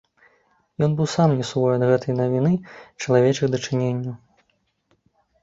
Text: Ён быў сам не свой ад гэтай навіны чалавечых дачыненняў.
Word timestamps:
Ён 0.85 0.95
быў 1.01 1.07
сам 1.15 1.29
не 1.41 1.45
свой 1.49 1.71
ад 1.77 1.83
гэтай 1.89 2.17
навіны 2.21 2.51
чалавечых 3.01 3.47
дачыненняў. 3.59 4.19